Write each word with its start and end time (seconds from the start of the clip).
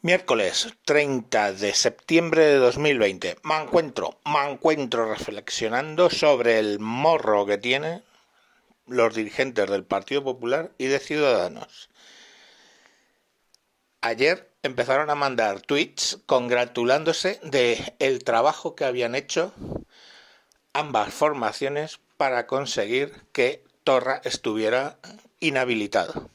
Miércoles 0.00 0.68
30 0.84 1.54
de 1.54 1.74
septiembre 1.74 2.44
de 2.44 2.58
2020. 2.58 3.38
Me 3.42 3.56
encuentro, 3.56 4.20
me 4.24 4.48
encuentro 4.48 5.12
reflexionando 5.12 6.08
sobre 6.08 6.60
el 6.60 6.78
morro 6.78 7.44
que 7.46 7.58
tienen 7.58 8.04
los 8.86 9.16
dirigentes 9.16 9.68
del 9.68 9.82
Partido 9.82 10.22
Popular 10.22 10.70
y 10.78 10.84
de 10.86 11.00
Ciudadanos. 11.00 11.90
Ayer 14.00 14.48
empezaron 14.62 15.10
a 15.10 15.16
mandar 15.16 15.62
tweets 15.62 16.20
congratulándose 16.26 17.40
de 17.42 17.96
el 17.98 18.22
trabajo 18.22 18.76
que 18.76 18.84
habían 18.84 19.16
hecho 19.16 19.52
ambas 20.74 21.12
formaciones 21.12 21.98
para 22.16 22.46
conseguir 22.46 23.24
que 23.32 23.64
Torra 23.82 24.20
estuviera 24.22 24.96
inhabilitado. 25.40 26.30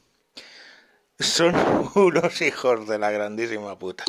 Son 1.18 1.54
unos 1.94 2.42
hijos 2.42 2.88
de 2.88 2.98
la 2.98 3.10
grandísima 3.10 3.78
puta. 3.78 4.04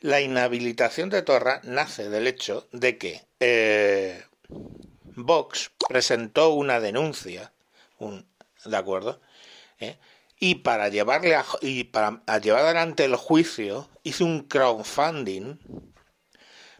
La 0.00 0.20
inhabilitación 0.20 1.10
de 1.10 1.22
Torra 1.22 1.60
nace 1.62 2.08
del 2.10 2.26
hecho 2.26 2.68
de 2.72 2.98
que 2.98 3.24
eh, 3.38 4.24
Vox 5.14 5.70
presentó 5.88 6.50
una 6.50 6.80
denuncia, 6.80 7.52
un, 7.98 8.26
¿de 8.64 8.76
acuerdo? 8.76 9.20
¿Eh? 9.78 9.96
Y 10.40 10.56
para 10.56 10.88
llevarle 10.88 11.36
y 11.62 11.84
para 11.84 12.20
llevar 12.40 12.62
adelante 12.64 13.04
el 13.04 13.16
juicio 13.16 13.88
hizo 14.02 14.24
un 14.24 14.42
crowdfunding 14.42 15.58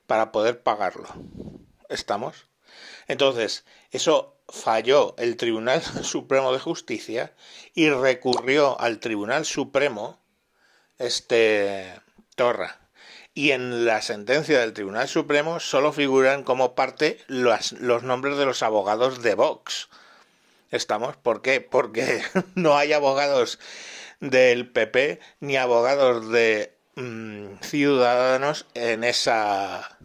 para 0.06 0.32
poder 0.32 0.62
pagarlo. 0.62 1.08
¿Estamos? 1.88 2.48
Entonces, 3.08 3.64
eso 3.90 4.34
falló 4.48 5.14
el 5.18 5.36
Tribunal 5.36 5.82
Supremo 6.02 6.52
de 6.52 6.58
Justicia 6.58 7.32
y 7.74 7.90
recurrió 7.90 8.80
al 8.80 9.00
Tribunal 9.00 9.44
Supremo 9.44 10.20
este 10.98 11.94
Torra. 12.36 12.80
Y 13.36 13.50
en 13.50 13.84
la 13.84 14.00
sentencia 14.00 14.60
del 14.60 14.72
Tribunal 14.72 15.08
Supremo 15.08 15.58
solo 15.58 15.92
figuran 15.92 16.44
como 16.44 16.74
parte 16.76 17.18
los, 17.26 17.72
los 17.72 18.04
nombres 18.04 18.36
de 18.36 18.46
los 18.46 18.62
abogados 18.62 19.22
de 19.22 19.34
Vox. 19.34 19.88
¿Estamos? 20.70 21.16
¿Por 21.16 21.42
qué? 21.42 21.60
Porque 21.60 22.22
no 22.54 22.76
hay 22.76 22.92
abogados 22.92 23.58
del 24.20 24.70
PP 24.70 25.20
ni 25.40 25.56
abogados 25.56 26.30
de 26.30 26.76
mmm, 26.94 27.56
Ciudadanos 27.60 28.66
en 28.74 29.04
esa 29.04 29.98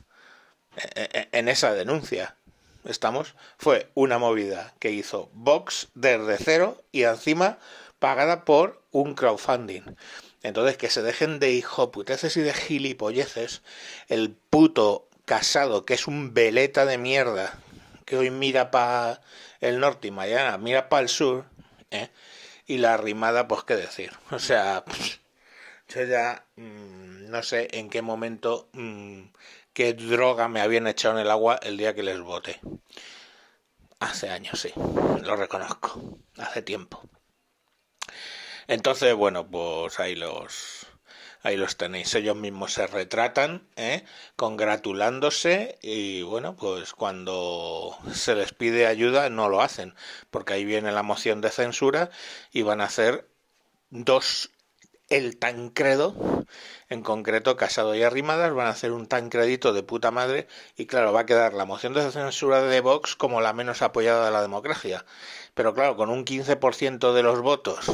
e, 0.96 1.10
e, 1.14 1.30
en 1.32 1.48
esa 1.50 1.74
denuncia 1.74 2.36
estamos, 2.86 3.36
fue 3.58 3.90
una 3.94 4.18
movida 4.18 4.74
que 4.80 4.92
hizo 4.92 5.30
Vox 5.34 5.90
desde 5.96 6.38
cero 6.38 6.82
y 6.92 7.04
encima 7.04 7.60
pagada 8.00 8.46
por 8.46 8.82
un 8.92 9.14
crowdfunding. 9.16 9.84
Entonces, 10.42 10.78
que 10.78 10.90
se 10.90 11.02
dejen 11.02 11.40
de 11.40 11.52
hijoputeces 11.52 12.38
y 12.38 12.42
de 12.42 12.54
gilipolleces 12.54 13.62
el 14.08 14.32
puto 14.32 15.08
casado, 15.26 15.86
que 15.86 15.94
es 15.94 16.08
un 16.08 16.34
veleta 16.34 16.86
de 16.86 16.98
mierda, 16.98 17.60
que 18.06 18.18
hoy 18.18 18.32
mira 18.32 18.72
para 18.72 19.22
el 19.60 19.80
norte 19.80 20.08
y 20.08 20.12
mañana 20.12 20.58
mira 20.58 20.90
para 20.90 21.04
el 21.04 21.10
sur, 21.10 21.46
¿eh? 21.92 22.10
y 22.66 22.78
la 22.78 22.98
rimada, 22.98 23.48
pues 23.48 23.64
qué 23.64 23.76
decir. 23.76 24.12
O 24.32 24.40
sea, 24.40 24.84
yo 25.90 26.04
ya 26.04 26.46
mmm, 26.56 27.09
no 27.30 27.44
sé 27.44 27.68
en 27.72 27.90
qué 27.90 28.02
momento 28.02 28.70
mmm, 28.74 29.22
qué 29.74 29.94
droga 29.94 30.48
me 30.48 30.62
habían 30.62 30.88
echado 30.88 31.16
en 31.16 31.22
el 31.22 31.32
agua 31.32 31.60
el 31.62 31.78
día 31.78 31.94
que 31.94 32.04
les 32.04 32.20
voté. 32.20 32.60
Hace 34.00 34.30
años, 34.30 34.60
sí, 34.60 34.72
lo 34.76 35.36
reconozco, 35.36 36.20
hace 36.38 36.62
tiempo. 36.62 37.02
Entonces, 38.68 39.14
bueno, 39.14 39.48
pues 39.50 40.00
ahí 40.00 40.16
los, 40.16 40.88
ahí 41.42 41.58
los 41.58 41.76
tenéis. 41.76 42.14
Ellos 42.16 42.36
mismos 42.36 42.74
se 42.74 42.88
retratan, 42.88 43.68
¿eh? 43.76 44.06
congratulándose 44.36 45.78
y 45.82 46.22
bueno, 46.22 46.56
pues 46.56 46.94
cuando 46.94 47.98
se 48.14 48.36
les 48.36 48.54
pide 48.54 48.88
ayuda 48.88 49.30
no 49.30 49.50
lo 49.50 49.62
hacen, 49.62 49.96
porque 50.30 50.54
ahí 50.54 50.66
viene 50.66 50.92
la 50.92 51.04
moción 51.04 51.42
de 51.42 51.50
censura 51.50 52.10
y 52.52 52.62
van 52.62 52.82
a 52.82 52.86
hacer 52.86 53.28
dos 53.90 54.52
el 55.10 55.38
Tancredo, 55.38 56.46
en 56.90 57.02
concreto 57.02 57.58
Casado 57.58 57.96
y 57.96 58.04
Arrimadas, 58.04 58.54
van 58.54 58.68
a 58.68 58.72
hacer 58.72 58.92
un 58.92 59.08
Tancredito 59.08 59.74
de 59.74 59.84
puta 59.84 60.12
madre 60.12 60.48
y 60.78 60.86
claro, 60.86 61.12
va 61.14 61.22
a 61.22 61.26
quedar 61.26 61.54
la 61.54 61.66
moción 61.66 61.94
de 61.94 62.10
censura 62.12 62.62
de 62.62 62.82
Vox 62.82 63.16
como 63.16 63.42
la 63.42 63.54
menos 63.54 63.82
apoyada 63.82 64.26
de 64.26 64.32
la 64.32 64.42
democracia. 64.42 65.06
Pero 65.56 65.74
claro, 65.74 65.96
con 65.96 66.10
un 66.10 66.26
15% 66.26 67.14
de 67.14 67.24
los 67.24 67.42
votos 67.42 67.92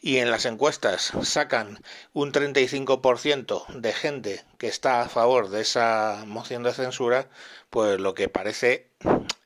y 0.00 0.18
en 0.18 0.30
las 0.30 0.46
encuestas 0.46 1.12
sacan 1.22 1.80
un 2.12 2.32
35% 2.32 3.66
de 3.74 3.92
gente 3.92 4.44
que 4.58 4.68
está 4.68 5.00
a 5.00 5.08
favor 5.08 5.48
de 5.48 5.62
esa 5.62 6.22
moción 6.26 6.62
de 6.62 6.72
censura, 6.72 7.28
pues 7.70 7.98
lo 7.98 8.14
que 8.14 8.28
parece 8.28 8.88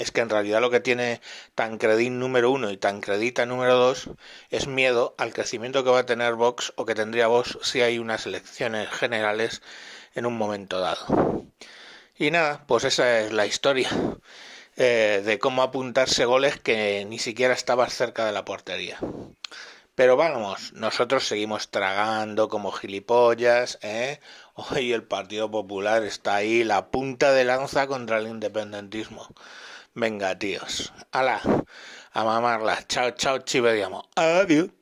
es 0.00 0.10
que 0.10 0.22
en 0.22 0.30
realidad 0.30 0.60
lo 0.60 0.70
que 0.70 0.80
tiene 0.80 1.20
Tancredín 1.54 2.18
número 2.18 2.50
uno 2.50 2.70
y 2.70 2.78
Tancredita 2.78 3.44
número 3.44 3.76
dos 3.76 4.08
es 4.48 4.66
miedo 4.66 5.14
al 5.18 5.34
crecimiento 5.34 5.84
que 5.84 5.90
va 5.90 6.00
a 6.00 6.06
tener 6.06 6.34
Vox 6.34 6.72
o 6.76 6.86
que 6.86 6.94
tendría 6.94 7.26
Vox 7.26 7.58
si 7.62 7.82
hay 7.82 7.98
unas 7.98 8.24
elecciones 8.24 8.88
generales 8.88 9.60
en 10.14 10.24
un 10.24 10.38
momento 10.38 10.80
dado. 10.80 11.44
Y 12.16 12.30
nada, 12.30 12.64
pues 12.66 12.84
esa 12.84 13.20
es 13.20 13.32
la 13.32 13.46
historia 13.46 13.90
eh, 14.76 15.22
de 15.24 15.38
cómo 15.38 15.62
apuntarse 15.62 16.24
goles 16.24 16.58
que 16.58 17.04
ni 17.06 17.18
siquiera 17.18 17.52
estabas 17.52 17.92
cerca 17.92 18.24
de 18.24 18.32
la 18.32 18.46
portería. 18.46 18.98
Pero 19.94 20.16
vamos, 20.16 20.72
nosotros 20.72 21.26
seguimos 21.26 21.70
tragando 21.70 22.48
como 22.48 22.72
gilipollas, 22.72 23.78
¿eh? 23.82 24.18
Hoy 24.54 24.92
el 24.94 25.02
Partido 25.02 25.50
Popular 25.50 26.04
está 26.04 26.36
ahí, 26.36 26.64
la 26.64 26.90
punta 26.90 27.32
de 27.32 27.44
lanza 27.44 27.86
contra 27.86 28.18
el 28.18 28.28
independentismo. 28.28 29.28
Venga, 29.94 30.38
tíos. 30.38 30.92
Ala, 31.12 31.40
a 32.12 32.24
mamarla. 32.24 32.78
Chao, 32.88 33.10
chao, 33.12 33.38
chivediamo. 33.38 34.02
Adiós. 34.16 34.79